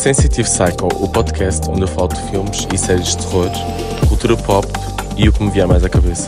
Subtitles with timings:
[0.00, 3.50] Sensitive Cycle, o podcast onde eu falo de filmes e séries de terror,
[4.08, 4.66] cultura pop
[5.14, 6.26] e o que me vier mais à cabeça.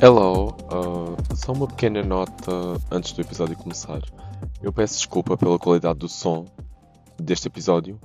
[0.00, 2.50] Hello, uh, só uma pequena nota
[2.90, 4.00] antes do episódio começar.
[4.62, 6.46] Eu peço desculpa pela qualidade do som
[7.20, 8.00] deste episódio,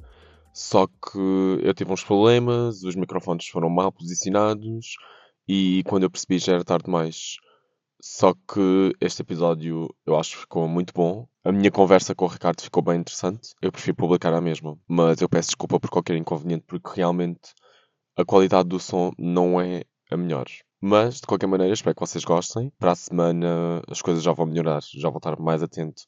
[0.53, 4.97] só que eu tive uns problemas, os microfones foram mal posicionados
[5.47, 7.37] e quando eu percebi já era tarde demais.
[8.01, 11.27] Só que este episódio eu acho que ficou muito bom.
[11.43, 13.53] A minha conversa com o Ricardo ficou bem interessante.
[13.61, 14.77] Eu prefiro publicar a mesma.
[14.87, 17.53] Mas eu peço desculpa por qualquer inconveniente, porque realmente
[18.17, 20.45] a qualidade do som não é a melhor.
[20.81, 22.71] Mas, de qualquer maneira, espero que vocês gostem.
[22.79, 24.81] Para a semana as coisas já vão melhorar.
[24.81, 26.03] Já vou estar mais atento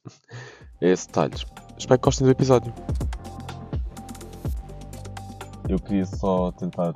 [0.81, 1.35] a esse detalhe.
[1.77, 2.73] Espero que gostem do episódio.
[5.67, 6.93] Eu queria só tentar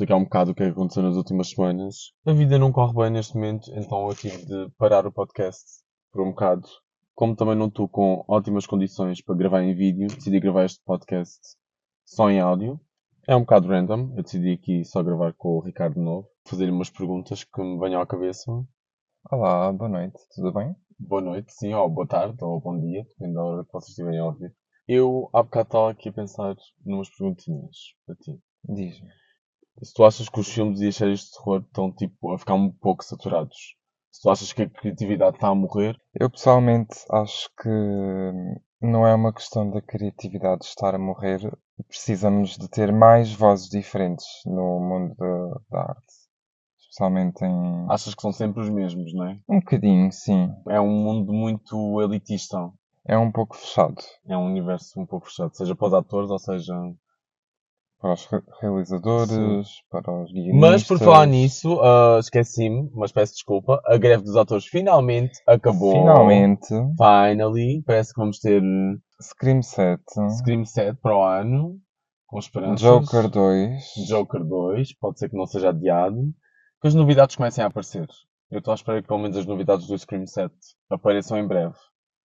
[0.00, 2.12] explicar um bocado o que é que aconteceu nas últimas semanas.
[2.24, 5.62] A vida não corre bem neste momento, então eu tive de parar o podcast
[6.10, 6.66] por um bocado.
[7.14, 11.38] Como também não estou com ótimas condições para gravar em vídeo, decidi gravar este podcast
[12.06, 12.80] só em áudio.
[13.28, 16.72] É um bocado random, eu decidi aqui só gravar com o Ricardo de novo, fazer-lhe
[16.72, 18.50] umas perguntas que me venham à cabeça.
[19.30, 20.74] Olá, boa noite, tudo bem?
[20.98, 24.20] Boa noite, sim, ou boa tarde, ou bom dia, depende da hora que vocês estiverem
[24.20, 24.54] a ouvir.
[24.88, 27.76] Eu há bocado estava aqui a pensar numas perguntinhas
[28.06, 28.40] para ti.
[28.64, 29.19] Diz-me.
[29.82, 32.54] Se tu achas que os filmes e as séries de terror estão tipo a ficar
[32.54, 33.76] um pouco saturados,
[34.10, 37.68] se tu achas que a criatividade está a morrer, Eu pessoalmente acho que
[38.80, 41.40] não é uma questão da criatividade estar a morrer,
[41.86, 46.20] precisamos de ter mais vozes diferentes no mundo da, da arte.
[46.78, 47.86] Especialmente em.
[47.88, 49.38] achas que são sempre os mesmos, não é?
[49.48, 50.52] Um bocadinho, sim.
[50.68, 52.70] É um mundo muito elitista.
[53.06, 54.02] É um pouco fechado.
[54.26, 56.74] É um universo um pouco fechado, seja para os atores ou seja.
[58.00, 60.58] Para os re- realizadores, para os guionistas.
[60.60, 65.92] Mas por falar nisso, ah, esqueci-me, mas peço desculpa, a greve dos atores finalmente acabou.
[65.92, 68.62] Finalmente, Finally, parece que vamos ter
[69.22, 70.02] Scream 7,
[70.38, 71.78] Scream 7 para o ano,
[72.26, 72.80] com esperanças.
[72.80, 73.82] Joker 2.
[74.08, 76.22] Joker 2, pode ser que não seja adiado,
[76.80, 78.06] que as novidades comecem a aparecer.
[78.50, 80.52] Eu estou à espera que pelo menos as novidades do Scream 7
[80.90, 81.74] apareçam em breve.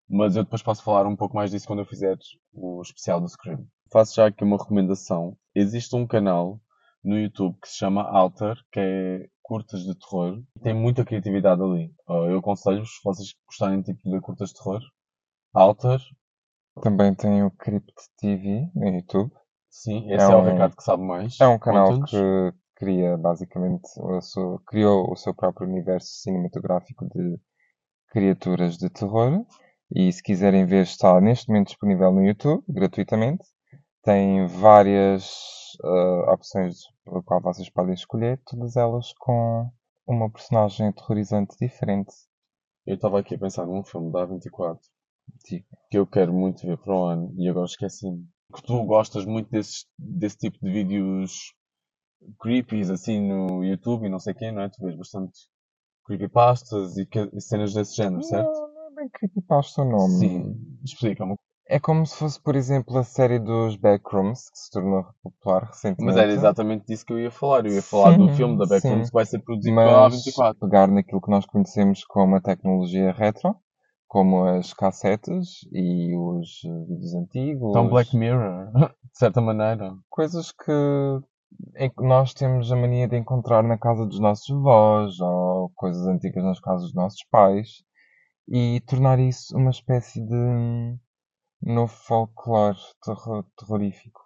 [0.08, 2.16] Mas eu depois posso falar um pouco mais disso quando eu fizer
[2.52, 3.66] o especial do Scream.
[3.92, 5.36] Faço já aqui uma recomendação.
[5.54, 6.60] Existe um canal
[7.02, 10.42] no YouTube que se chama Alter, que é curtas de terror.
[10.62, 11.92] Tem muita criatividade ali.
[12.08, 14.80] Eu aconselho-vos, se vocês gostarem tipo, de ver curtas de terror,
[15.54, 16.00] Alter,
[16.82, 19.32] Também tem o Crypt TV no YouTube.
[19.70, 21.38] sim, esse É é, o um- Ricardo que sabe mais.
[21.40, 23.82] É um canal que cria basicamente
[24.66, 27.38] criou o seu próprio universo cinematográfico de
[28.08, 29.44] criaturas de terror
[29.92, 33.44] e se quiserem ver está neste momento disponível no YouTube gratuitamente.
[34.02, 35.30] Tem várias
[35.84, 39.70] ah, opções pela qual vocês podem escolher, todas elas com
[40.06, 42.12] uma personagem aterrorizante diferente.
[42.86, 44.80] Eu estava aqui a pensar num filme da A24
[45.46, 45.66] Diga.
[45.90, 48.26] que eu quero muito ver para o ano e agora esqueci-me.
[48.54, 51.54] Que tu gostas muito desses, desse tipo de vídeos
[52.40, 54.68] creepies assim no YouTube e não sei quem, não é?
[54.68, 55.32] Tu vês bastante
[56.06, 58.73] creepypastas e, que- e cenas desse género, certo?
[59.04, 60.18] Não é creepypasta o nome.
[60.18, 60.56] Sim.
[60.82, 61.36] Explica-me.
[61.66, 66.04] É como se fosse, por exemplo, a série dos Backrooms, que se tornou popular recentemente.
[66.14, 67.66] Mas era exatamente disso que eu ia falar.
[67.66, 69.10] Eu ia falar do Sim, filme da Backrooms sim.
[69.10, 70.54] que vai ser produzido pela Mas A24.
[70.60, 73.56] pegar naquilo que nós conhecemos como a tecnologia retro,
[74.08, 78.70] como as cassetes e os eh, vídeos antigos, Então Black Mirror,
[79.12, 79.94] de certa maneira.
[80.10, 80.72] coisas que
[81.76, 86.06] em que nós temos a mania de encontrar na casa dos nossos avós ou coisas
[86.06, 87.68] antigas nas casas dos nossos pais
[88.48, 90.98] e tornar isso uma espécie de hum,
[91.62, 94.20] novo folclore terror- terrorífico.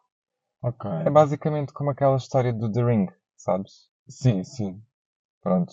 [0.63, 0.91] Ok.
[0.91, 3.89] É basicamente como aquela história do The Ring, sabes?
[4.09, 4.83] Sim, sim.
[5.43, 5.73] Pronto.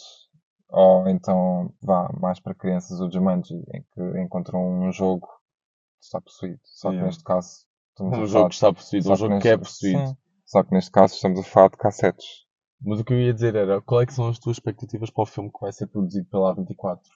[0.70, 6.22] Ou então, vá, mais para crianças, o Jumanji, em que encontram um jogo que está
[6.22, 6.60] possuído.
[6.64, 7.08] Só que Yeah.
[7.08, 7.66] neste caso,
[8.00, 10.08] Um jogo que está possuído, só um jogo neste- que é possuído.
[10.08, 10.18] Sim.
[10.46, 12.46] Só que neste caso estamos a falar de cassetes.
[12.82, 15.24] Mas o que eu ia dizer era, qual é que são as tuas expectativas para
[15.24, 17.10] o filme que vai ser produzido pela A24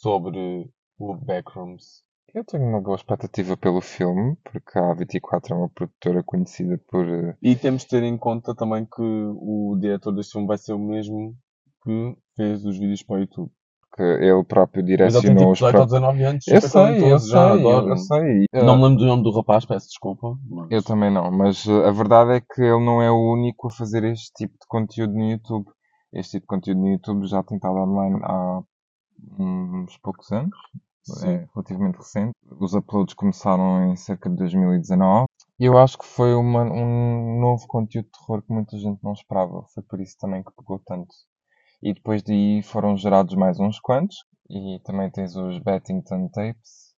[0.00, 2.02] sobre o Backrooms?
[2.34, 7.06] Eu tenho uma boa expectativa pelo filme, porque a A24 é uma produtora conhecida por...
[7.08, 10.72] eh, E temos de ter em conta também que o diretor deste filme vai ser
[10.72, 11.34] o mesmo
[11.84, 13.50] que fez os vídeos para o YouTube.
[13.96, 15.92] que ele próprio direcionou tipo os 18 ou próprios...
[15.92, 18.46] 19 anos, Eu sei, eu sei, já eu, eu sei.
[18.52, 20.36] Não me lembro do nome do rapaz, peço desculpa.
[20.50, 23.68] mas- Eu também não, mas uh, a verdade é que ele não é o único
[23.68, 25.66] a fazer este tipo de conteúdo no YouTube.
[26.12, 28.60] Este tipo de conteúdo no YouTube já tem estado online há
[29.38, 30.56] uns poucos anos,
[31.02, 31.28] Sim.
[31.28, 32.32] é relativamente recente.
[32.60, 35.26] Os uploads começaram em cerca de 2019.
[35.58, 39.12] E eu acho que foi uma- um novo conteúdo de terror que muita gente não
[39.12, 39.64] esperava.
[39.74, 41.14] Foi por isso também que pegou tanto.
[41.82, 44.16] E depois daí foram gerados mais uns quantos.
[44.50, 46.94] E também tens os Bettington Tapes.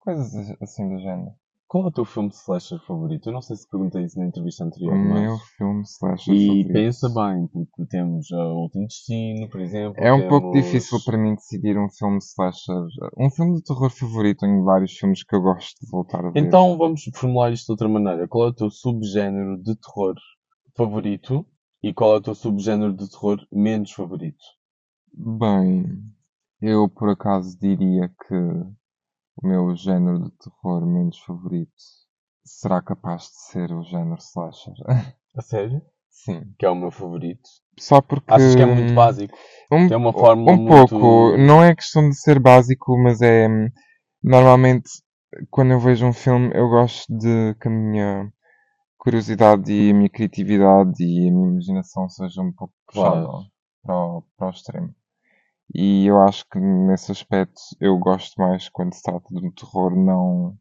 [0.00, 1.32] Coisas assim do género.
[1.68, 3.28] Qual é o teu filme slasher favorito?
[3.28, 5.20] Eu não sei se perguntei isso na entrevista anterior, O mas...
[5.20, 6.72] meu filme slasher E favorito.
[6.72, 10.02] pensa bem, porque temos uh, O Último Destino, por exemplo.
[10.02, 12.74] É um pouco temos- difícil para mim decidir um filme slasher.
[13.18, 16.40] Um filme de terror favorito, tenho vários filmes que eu gosto de voltar a ver.
[16.40, 18.26] Então vamos formular isto de outra maneira.
[18.26, 20.14] Qual é o teu subgénero de terror
[20.74, 21.44] favorito
[21.82, 24.38] e qual é o teu subgénero de terror menos favorito?
[25.12, 26.02] Bem,
[26.62, 28.34] eu por acaso diria que
[29.42, 31.72] o meu género de terror menos favorito
[32.44, 34.74] será capaz de ser o género slasher.
[35.36, 35.80] A sério?
[36.10, 36.42] Sim.
[36.58, 37.48] Que é o meu favorito.
[37.78, 38.32] Só porque.
[38.32, 39.36] Achas que é muito básico?
[39.70, 41.36] Um, Tem uma fórmula um muito- pouco.
[41.36, 43.46] Não é questão de ser básico, mas é.
[43.48, 43.68] hum,
[44.22, 44.90] Normalmente,
[45.48, 48.32] quando eu vejo um filme, eu gosto de que a minha
[48.98, 53.26] curiosidade e a minha criatividade e a minha imaginação sejam um pouco Claro.
[53.26, 53.46] puxadas
[53.84, 54.94] para, o, para o extremo.
[55.74, 59.94] E eu acho que nesse aspecto eu gosto mais quando se trata de um terror
[59.94, 60.56] não,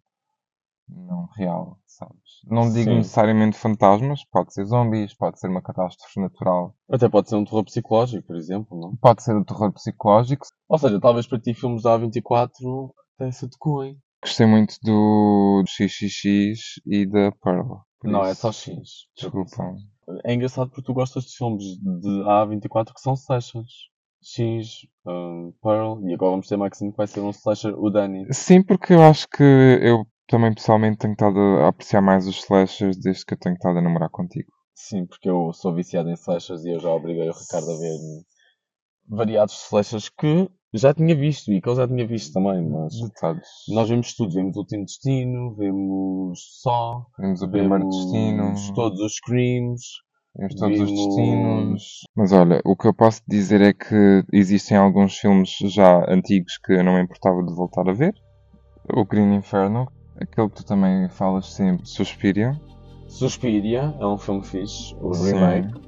[0.88, 2.42] não real, sabes?
[2.45, 2.98] Não digo Sim.
[2.98, 7.63] necessariamente fantasmas, pode ser zombies, pode ser uma catástrofe natural, Até pode ser um terror
[7.63, 8.95] psicológico, por exemplo, não?
[8.98, 13.45] pode ser o terror psicológico, Ou seja, talvez para ti filmes da A24 até se
[13.45, 13.98] adequem.
[14.21, 17.77] Gostei muito do XXX e da Pearl.
[18.03, 19.07] Não, é isso, só X.
[19.15, 19.75] Desculpa.
[20.25, 23.89] É engraçado porque tu gostas de filmes de A24 que são slashers.
[24.21, 28.25] X, um, Pearl, e agora vamos ter Maxine que vai ser um slasher, o Danny.
[28.33, 32.97] Sim, porque eu acho que eu também pessoalmente tenho estado a apreciar mais os slashers
[32.97, 34.51] desde que eu tenho estado a namorar contigo.
[34.73, 37.97] Sim, porque eu sou viciado em slashers e eu já obriguei o Ricardo a ver
[39.09, 43.47] variados slashers que já tinha visto e que ele já tinha visto também, mas Detalhes.
[43.69, 48.99] nós vemos tudo, vemos o Último Destino, vemos Só, Vimos o primeiro vemos destino, todos
[48.99, 49.81] os Screams,
[50.38, 51.84] vimos todos os vimos- destinos.
[52.16, 56.74] Mas olha, o que eu posso dizer é que existem alguns filmes já antigos que
[56.74, 58.13] eu não me importava de voltar a ver.
[58.94, 59.88] O Green Inferno,
[60.19, 62.54] aquele que tu também falas sempre, Suspiria.
[63.07, 65.34] Suspiria, é um filme fixe, o Sim.
[65.34, 65.87] remake.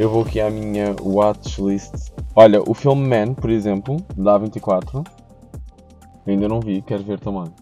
[0.00, 1.92] Eu vou aqui à minha watchlist.
[2.34, 5.06] Olha, o filme Man, por exemplo, da A24,
[6.26, 7.52] ainda não vi, quero ver também.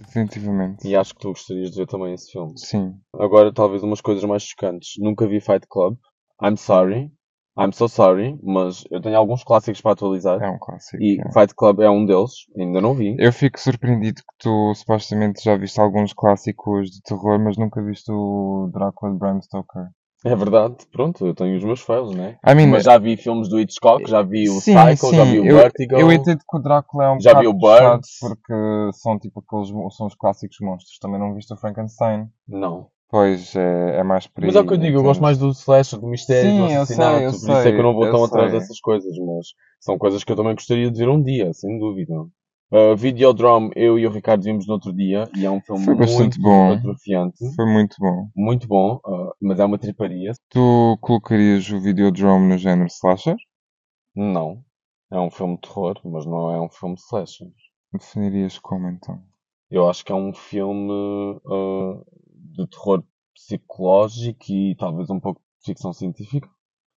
[0.00, 0.88] Definitivamente.
[0.88, 2.58] E acho que tu gostarias de ver também esse filme.
[2.58, 2.92] Sim.
[3.14, 4.94] Agora, talvez umas coisas mais chocantes.
[4.98, 5.96] Nunca vi Fight Club.
[6.42, 7.12] I'm sorry.
[7.56, 8.36] I'm so sorry.
[8.42, 10.42] Mas eu tenho alguns clássicos para atualizar.
[10.42, 11.00] É um clássico.
[11.00, 11.32] E é.
[11.32, 12.32] Fight Club é um deles.
[12.58, 13.14] Ainda não vi.
[13.16, 18.10] Eu fico surpreendido que tu supostamente já viste alguns clássicos de terror, mas nunca viste
[18.10, 19.86] o Drácula de Bram Stoker.
[20.30, 20.76] É verdade.
[20.92, 22.36] Pronto, eu tenho os meus fails, né?
[22.46, 25.32] I mean, Mas já vi filmes do Hitchcock, já vi o sim, Psycho, já sim,
[25.32, 25.96] vi o eu, Vertigo.
[25.96, 29.68] eu entendo que o Drácula é um Já bocado vi o porque são tipo aqueles
[29.96, 30.98] são os clássicos monstros.
[30.98, 32.28] Também não viste o Frankenstein.
[32.46, 32.88] Não.
[33.10, 34.48] Pois é, é mais por aí.
[34.48, 36.72] Mas é o que eu digo, eu gosto mais do slasher, do mistério, Sim, do
[36.72, 37.16] eu assassinato.
[37.16, 38.60] sei, eu por isso é que eu não vou eu tão atrás sei.
[38.60, 39.46] dessas coisas, mas
[39.80, 42.14] são coisas que eu também gostaria de ver um dia, sem dúvida.
[42.70, 45.94] Uh, Videodrome, eu e o Ricardo vimos no outro dia, e é um filme Foi
[45.94, 46.72] bastante muito bom.
[46.72, 48.28] atrofiante, Foi muito bom.
[48.36, 50.32] muito bom, uh, mas é uma triparia.
[50.50, 53.36] Tu colocarias o Videodrome no género slasher?
[54.14, 54.62] Não.
[55.10, 57.48] É um filme de terror, mas não é um filme de slasher.
[57.90, 59.18] Definirias como então?
[59.70, 62.04] Eu acho que é um filme uh,
[62.54, 63.02] de terror
[63.34, 66.48] psicológico e talvez um pouco de ficção científica.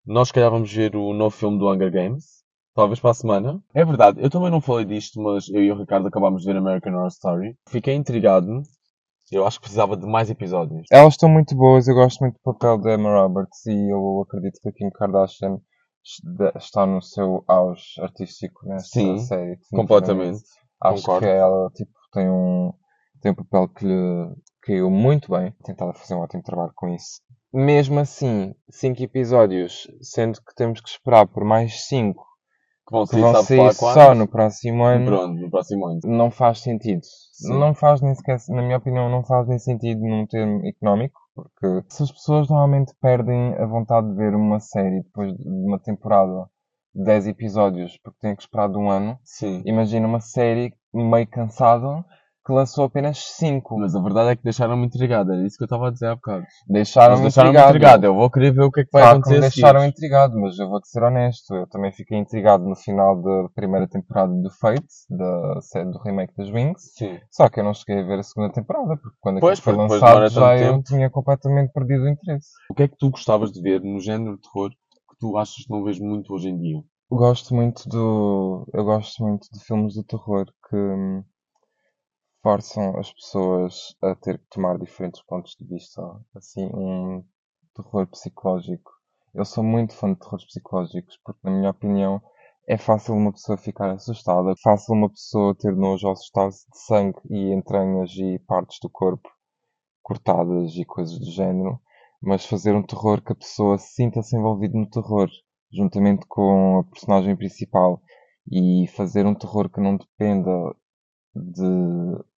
[0.05, 2.40] Nós, se calhar, vamos ver o novo filme do Hunger Games.
[2.73, 3.61] Talvez para a semana.
[3.73, 6.57] É verdade, eu também não falei disto, mas eu e o Ricardo acabámos de ver
[6.57, 7.55] American Horror Story.
[7.67, 8.61] Fiquei intrigado.
[9.31, 10.85] Eu acho que precisava de mais episódios.
[10.91, 14.59] Elas estão muito boas, eu gosto muito do papel da Emma Roberts e eu acredito
[14.61, 15.57] que a Kim Kardashian
[16.03, 19.57] est- está no seu auge artístico nesta Sim, série.
[19.71, 20.39] completamente.
[20.81, 21.25] Acho concordo.
[21.25, 22.73] que ela tipo, tem, um,
[23.21, 25.53] tem um papel que lhe caiu muito bem.
[25.63, 27.21] Tentado fazer um ótimo trabalho com isso.
[27.53, 32.30] Mesmo assim, 5 episódios, sendo que temos que esperar por mais 5 Que
[32.91, 36.00] vão sair, vão sair lá só no próximo ano, Pronto, no próximo ano.
[36.03, 37.01] não faz sentido.
[37.31, 37.57] Sim.
[37.57, 41.83] Não faz nem sequer, na minha opinião, não faz nem sentido num termo económico, porque
[41.89, 46.45] se as pessoas normalmente perdem a vontade de ver uma série depois de uma temporada
[46.93, 49.63] de 10 episódios porque têm que esperar de um ano, Sim.
[49.65, 52.03] imagina uma série meio cansada
[52.51, 53.77] que lançou apenas 5.
[53.79, 55.31] Mas a verdade é que deixaram-me intrigado.
[55.31, 56.46] Era isso que eu estava a dizer há bocado.
[56.67, 57.77] Deixaram-me Mas deixaram-me intrigado.
[57.77, 58.05] intrigado.
[58.05, 59.86] Eu vou querer ver o que é que vai Claro que acontecer me a deixaram
[59.86, 61.55] intrigado, mas eu vou-te ser honesto.
[61.55, 66.34] Eu também fiquei intrigado no final da primeira temporada do Fate, da série do remake
[66.38, 66.81] das Wings.
[66.98, 67.20] Sim.
[67.31, 69.84] Só que eu não cheguei a ver a segunda temporada, porque quando Pois, aquilo foi
[70.00, 70.84] lançado já eu tempo.
[70.84, 72.50] tinha completamente perdido o interesse.
[72.70, 75.63] O que é que tu gostavas de ver no género de terror que tu achas
[75.65, 76.81] que não vês muito hoje em dia?
[77.10, 78.65] Gosto muito do.
[78.74, 81.24] Eu gosto muito de filmes de terror que hum,
[82.41, 86.01] forçam as pessoas a ter que tomar diferentes pontos de vista.
[86.36, 87.24] Assim, um
[87.75, 88.91] terror psicológico.
[89.33, 92.21] Eu sou muito fã de terrores psicológicos porque, na minha opinião,
[92.67, 96.77] é fácil uma pessoa ficar assustada, é fácil uma pessoa ter nojo ou assustar-se de
[96.79, 99.29] sangue e entranhas e partes do corpo
[100.01, 101.79] cortadas e coisas do género,
[102.21, 105.29] mas fazer um terror que a pessoa sinta-se envolvida no terror,
[105.71, 108.01] juntamente com a personagem principal,
[108.51, 110.51] e fazer um terror que não dependa
[111.35, 111.63] de,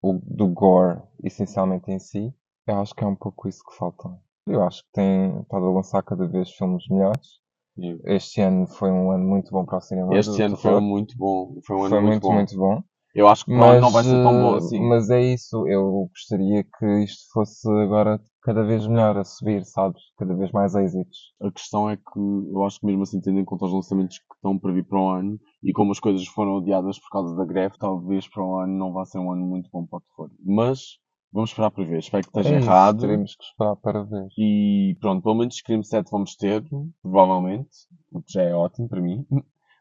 [0.04, 2.34] do gore, essencialmente em si,
[2.68, 4.10] eu acho que é um pouco isso que falta.
[4.48, 7.42] Eu acho que tem estado a lançar cada vez filmes melhores.
[8.06, 10.16] Este ano foi um ano muito bom para o cinema.
[10.18, 11.56] Este ano foi muito bom.
[11.66, 12.84] Foi um ano foi muito, muito, muito bom.
[13.14, 14.80] Eu acho que Mas, não vai ser tão bom eh, assim.
[14.88, 20.02] mas é isso, eu gostaria que isto fosse agora cada vez melhor a subir, sabes?
[20.18, 21.18] Cada vez mais êxitos.
[21.42, 24.36] A questão é que eu acho que mesmo assim, tendo em conta os lançamentos que
[24.36, 27.46] estão para vir para o ano e como as coisas foram adiadas por causa da
[27.46, 30.32] greve, talvez para o ano não vá ser um ano muito bom para o terror.
[30.44, 30.80] Mas
[31.34, 32.00] vamos esperar para ver.
[32.00, 33.00] Espero que esteja É isso, errado.
[33.02, 34.28] teremos que esperar para ver.
[34.38, 36.64] E pronto, pelo menos Scream 7 vamos ter,
[37.02, 37.70] provavelmente,
[38.12, 39.26] o que já é ótimo para mim.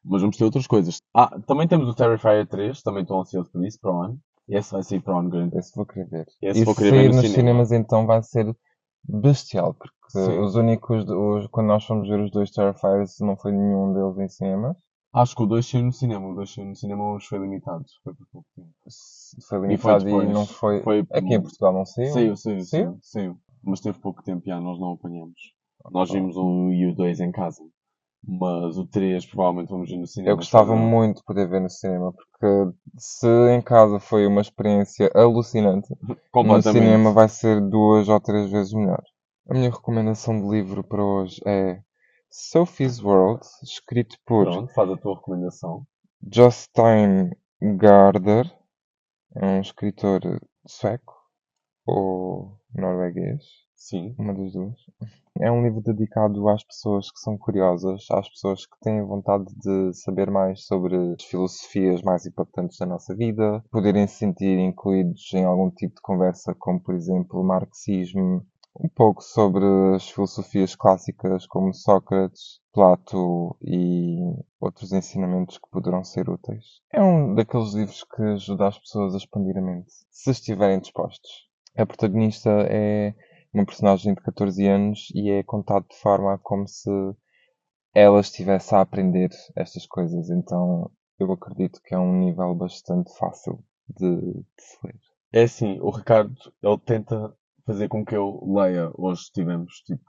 [0.04, 0.98] Mas vamos ter outras coisas.
[1.14, 4.18] Ah, também temos o Terrifier 3, também estou ansioso por isso, para o ano.
[4.48, 5.56] Esse vai sair para o ano grande.
[5.58, 6.26] Esse vou querer ver.
[6.42, 7.34] Esse e vou se querer ver nos cinema.
[7.34, 8.56] cinemas então vai ser
[9.04, 10.38] bestial, porque Sim.
[10.40, 14.28] os únicos, os, quando nós fomos ver os dois Terrifiers, não foi nenhum deles em
[14.28, 14.76] cinemas.
[15.12, 17.84] Acho que o 2 saiu no cinema, o 2 saiu no cinema, mas foi limitado.
[18.04, 18.68] Foi por pouco tempo.
[19.48, 20.28] Foi E foi limitado e, depois.
[20.30, 20.82] não foi...
[20.82, 22.12] Foi- Aqui em Portugal não saiu?
[22.12, 22.98] Saiu, saiu, Saiu?
[23.02, 23.36] saiu.
[23.62, 25.52] Mas teve pouco tempo já, nós não apanhamos.
[25.90, 27.62] Nós vimos o 1 e o 2 em casa.
[28.22, 30.32] Mas o 3 provavelmente vamos ver no cinema.
[30.32, 35.10] Eu gostava muito de poder ver no cinema, porque se em casa foi uma experiência
[35.14, 35.88] alucinante,
[36.34, 39.02] no cinema vai ser duas ou três vezes melhor.
[39.48, 41.80] A minha recomendação de livro para hoje é
[42.30, 45.86] Sophie's World, escrito por Pronto, faz a tua recomendação.
[46.22, 48.46] Jostein Garder,
[49.34, 50.20] é um escritor
[50.66, 51.14] sueco
[51.86, 53.42] ou norueguês,
[53.80, 54.14] Sim.
[54.18, 54.76] uma das duas.
[55.40, 59.94] É um livro dedicado às pessoas que são curiosas, às pessoas que têm vontade de
[59.94, 65.44] saber mais sobre as filosofias mais importantes da nossa vida, poderem se sentir incluídos em
[65.44, 68.44] algum tipo de conversa, como por exemplo o marxismo,
[68.78, 69.64] um pouco sobre
[69.96, 74.18] as filosofias clássicas como Sócrates, Plato e
[74.60, 76.64] outros ensinamentos que poderão ser úteis.
[76.92, 81.48] É um daqueles livros que ajuda as pessoas a expandir a mente, se estiverem dispostos.
[81.76, 83.14] A protagonista é
[83.52, 86.90] uma personagem de 14 anos e é contado de forma como se
[87.94, 90.30] ela estivesse a aprender estas coisas.
[90.30, 94.98] Então eu acredito que é um nível bastante fácil de, de se ler.
[95.32, 97.34] É assim, o Ricardo, ele tenta
[97.66, 98.90] fazer com que eu leia.
[98.94, 100.04] Hoje tivemos, tipo,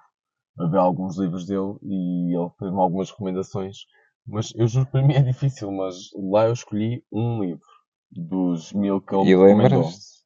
[0.58, 3.78] a ver alguns livros dele e ele fez-me algumas recomendações.
[4.26, 7.66] Mas eu juro que para mim é difícil, mas lá eu escolhi um livro
[8.12, 9.82] dos mil que ele e me recomendou.
[9.82, 10.21] lembras?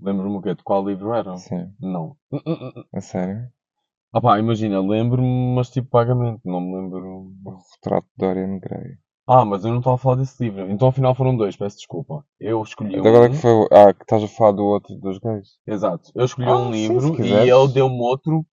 [0.00, 0.54] Lembro-me o quê?
[0.54, 1.36] De qual livro era?
[1.36, 2.16] Sim, Não.
[2.92, 3.52] a sério?
[4.10, 7.32] Ah pá, imagina, lembro-me, mas tipo vagamente, não me lembro.
[7.44, 8.96] O retrato de Dorian Gray.
[9.26, 10.70] Ah, mas eu não estava a falar desse livro.
[10.70, 12.24] Então afinal foram dois, peço desculpa.
[12.40, 13.06] Eu escolhi um.
[13.06, 13.68] Agora que foi o...
[13.72, 15.58] Ah, que estás a falar do outro dos gays.
[15.66, 16.10] Exato.
[16.14, 18.44] Eu escolhi Ah, um sim, livro e ele deu-me outro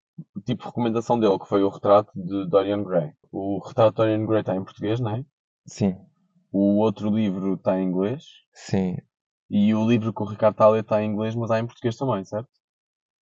[0.44, 3.12] tipo de recomendação dele, que foi o retrato de Dorian Gray.
[3.32, 5.24] O retrato de Dorian Gray está em português, não é?
[5.66, 5.96] Sim,
[6.52, 8.22] O outro livro está em inglês.
[8.52, 8.96] sim,
[9.50, 11.66] E o livro que o Ricardo está a ler está em inglês, mas há em
[11.66, 12.48] português também, certo?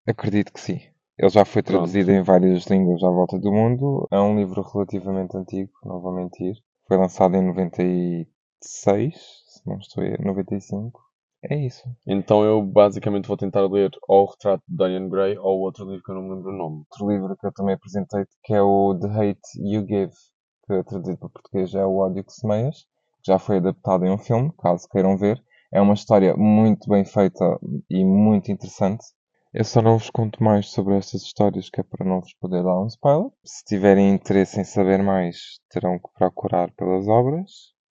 [0.07, 0.81] acredito que sim.
[1.17, 1.67] Ele já foi Pronto.
[1.85, 4.07] traduzido em várias línguas à volta do mundo.
[4.11, 6.55] É um livro relativamente antigo, não vou mentir.
[6.87, 9.13] Foi lançado em 96,
[9.47, 11.01] se não estou a erro, 95.
[11.43, 11.83] É isso.
[12.07, 15.85] Então eu basicamente vou tentar ler ou o retrato de Dorian Gray ou o outro
[15.85, 16.77] livro que eu não me lembro o nome.
[16.91, 20.11] Outro livro que eu também apresentei, que é o The Hate You Give,
[20.67, 22.85] que traduzido para português é O Ódio que Semeias,
[23.25, 25.41] já foi adaptado em um filme, caso queiram ver.
[25.71, 29.03] É uma história muito bem feita e muito interessante.
[29.53, 32.63] Eu só não vos conto mais sobre estas histórias, que é para não vos poder
[32.63, 33.29] dar um spoiler.
[33.43, 35.37] Se tiverem interesse em saber mais,
[35.69, 37.49] terão que procurar pelas obras.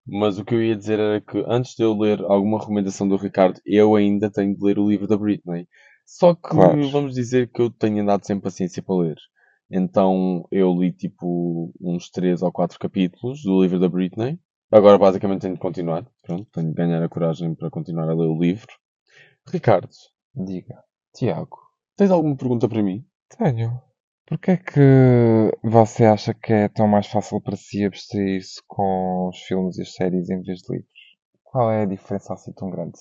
[0.07, 3.17] Mas o que eu ia dizer era que antes de eu ler alguma recomendação do
[3.17, 5.69] Ricardo, eu ainda tenho de ler o livro da Britney.
[6.05, 6.89] Só que Claro.
[6.91, 9.17] vamos dizer que eu tenho andado sem paciência para ler.
[9.71, 14.39] Então eu li tipo uns 3 ou 4 capítulos do livro da Britney.
[14.73, 16.05] Agora basicamente tenho de continuar.
[16.23, 18.73] Pronto, tenho de ganhar a coragem para continuar a ler o livro.
[19.47, 19.89] Ricardo,
[20.35, 20.83] Diga,
[21.15, 21.59] Tiago,
[21.97, 23.07] tens alguma pergunta para mim?
[23.39, 23.83] tenho.
[24.27, 24.81] Porquê é que
[25.63, 29.93] você acha que é tão mais fácil para si abstrair-se com os filmes e as
[29.95, 30.93] séries em vez de livros?
[31.45, 32.99] Qual é a diferença assim tão grande?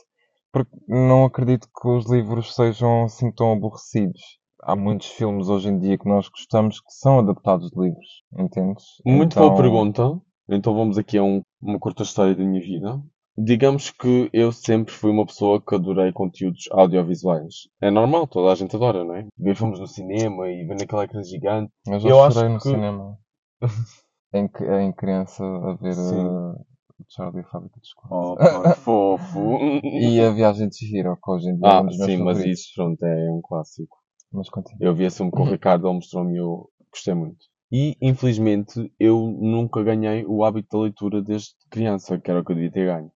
[0.52, 4.22] Porque não acredito que os livros sejam assim tão aborrecidos.
[4.62, 8.84] Há muitos filmes hoje em dia que nós gostamos que são adaptados de livros, entendes?
[9.06, 10.20] Muito Então, boa pergunta.
[10.50, 13.02] Então vamos aqui a um- uma curta história da minha vida.
[13.38, 17.70] Digamos que eu sempre fui uma pessoa que adorei conteúdos audiovisuais.
[17.82, 19.28] É normal, toda a gente adora, não é?
[19.38, 21.72] Ver filmes no cinema e ver naquela ecrã gigante.
[21.88, 23.18] Mas eu, Eu acho no que- cinema.
[24.34, 24.50] em,
[24.86, 26.66] em criança a ver uh,
[27.10, 28.44] Charlie e a Fábrica de Chocolate.
[28.44, 29.58] Oh, pá, fofo.
[29.84, 32.18] E a Viagem de Chihiro, que hoje em dia é Ah, um dos meus sim,
[32.18, 32.60] mas favoritos.
[32.62, 33.98] isso, pronto, é um clássico.
[34.32, 34.78] Mas continua.
[34.86, 37.51] Eu vi esse filme com o Ricardo, ele mostrou-me e eu gostei muito.
[37.72, 42.52] E, infelizmente, eu nunca ganhei o hábito da leitura desde criança, que era o que
[42.52, 43.12] eu devia ter ganho.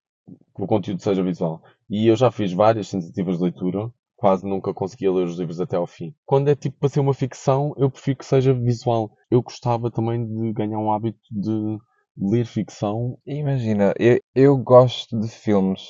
[0.56, 1.62] Que o conteúdo seja visual.
[1.90, 5.76] E eu já fiz várias tentativas de leitura, quase nunca conseguia ler os livros até
[5.76, 6.16] ao fim.
[6.26, 9.12] Quando é tipo para ser uma ficção, eu prefiro que seja visual.
[9.30, 11.78] Eu gostava também de ganhar um hábito de
[12.18, 13.18] ler ficção.
[13.26, 15.82] Imagina, eu, eu gosto de filmes,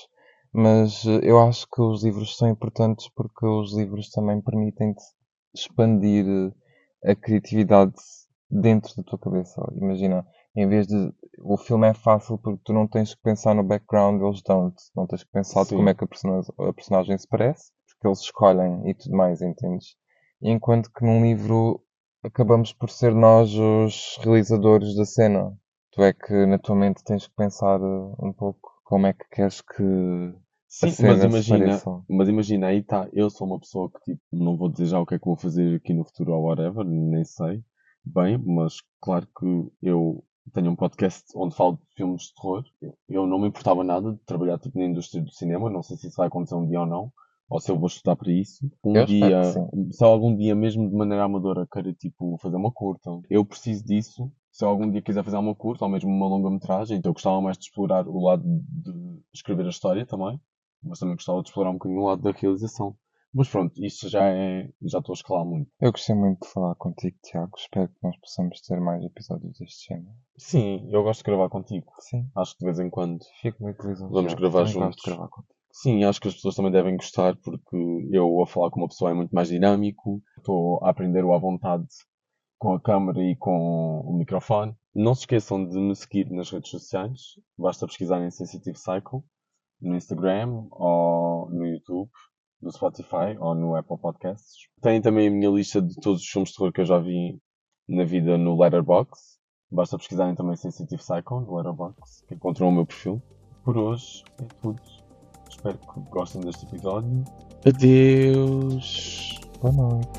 [0.51, 5.03] mas eu acho que os livros são importantes porque os livros também permitem-te
[5.53, 6.25] expandir
[7.05, 7.93] a criatividade
[8.49, 9.61] dentro da tua cabeça.
[9.75, 10.25] Imagina,
[10.55, 11.13] em vez de.
[11.39, 14.83] O filme é fácil porque tu não tens que pensar no background, eles dão-te.
[14.95, 15.77] Não tens que pensar Sim.
[15.77, 19.41] como é que a personagem, a personagem se parece, porque eles escolhem e tudo mais,
[19.41, 19.95] entendes?
[20.41, 21.81] Enquanto que num livro
[22.23, 25.53] acabamos por ser nós os realizadores da cena.
[25.91, 29.23] Tu é que na tua mente tens que pensar uh, um pouco como é que
[29.29, 30.33] queres que
[30.67, 34.69] Sim, mas imagina, mas imagina, aí está, eu sou uma pessoa que tipo, não vou
[34.69, 37.63] dizer já o que é que vou fazer aqui no futuro ou whatever, nem sei
[38.09, 42.63] bem, mas claro que eu tenho um podcast onde falo de filmes de terror.
[43.09, 46.07] Eu não me importava nada de trabalhar tipo, na indústria do cinema, não sei se
[46.07, 47.11] isso vai acontecer um dia ou não,
[47.49, 48.69] ou se eu vou estudar para isso.
[48.83, 49.43] Um Eu dia,
[49.91, 54.31] se algum dia mesmo de maneira amadora queira tipo, fazer uma curta, eu preciso disso.
[54.51, 57.57] Se algum dia quiser fazer uma curta ou mesmo uma longa-metragem, então eu gostava mais
[57.57, 60.39] de explorar o lado de escrever a história também
[60.85, 62.95] mas também gostava de explorar um bocadinho o lado da realização.
[63.37, 64.69] Mas pronto, isto já é.
[64.83, 65.69] Já estou a escalar muito.
[65.81, 67.51] Eu gostei muito de falar contigo, Tiago.
[67.57, 70.15] Espero que nós possamos ter mais episódios deste género.
[70.37, 71.85] Sim, eu gosto de gravar contigo.
[71.99, 73.19] Sim, Acho que de vez em quando.
[73.41, 74.13] fico muito lisonjeado.
[74.13, 75.01] Vamos gravar Também gosto juntos.
[75.03, 75.55] de gravar contigo.
[75.71, 77.77] Sim, acho que as pessoas também devem gostar porque
[78.11, 80.21] eu a falar com uma pessoa é muito mais dinâmico.
[80.37, 81.85] Estou a aprender o à vontade
[82.57, 84.73] com a câmera e com o microfone.
[84.95, 87.19] Não se esqueçam de me seguir nas redes sociais.
[87.57, 89.19] Basta pesquisar em Sensitive Cycle
[89.81, 92.09] no Instagram ou no YouTube,
[92.65, 94.67] no Spotify ou no Apple Podcasts.
[94.81, 97.39] Tem também a minha lista de todos os filmes de terror que eu já vi
[97.87, 99.35] na vida no Letterboxd.
[99.71, 103.21] Basta pesquisarem também Sensitive Cycle no Letterboxd, que encontram o meu perfil.
[103.63, 104.81] Por hoje é tudo.
[105.47, 107.23] Espero que gostem deste episódio.
[107.65, 109.39] Adeus!
[109.61, 110.09] Boa noite.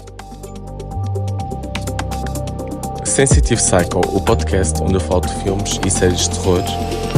[3.05, 6.61] Sensitive Cycle, o podcast onde eu falo de filmes e séries de terror,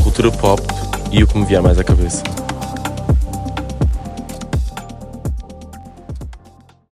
[0.02, 0.62] cultura pop
[1.10, 2.22] e o que me vier mais à cabeça.